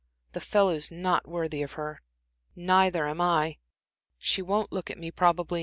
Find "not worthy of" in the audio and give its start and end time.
0.89-1.73